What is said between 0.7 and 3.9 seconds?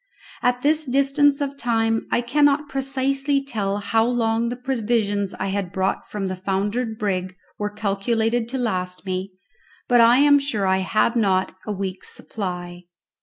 distance of time I cannot precisely tell